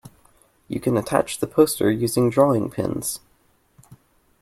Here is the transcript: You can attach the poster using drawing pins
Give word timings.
You 0.67 0.79
can 0.79 0.97
attach 0.97 1.37
the 1.37 1.45
poster 1.45 1.91
using 1.91 2.31
drawing 2.31 2.71
pins 2.71 3.19